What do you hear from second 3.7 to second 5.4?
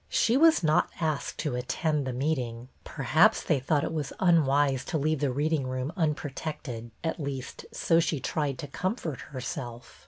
it was unwise to leave the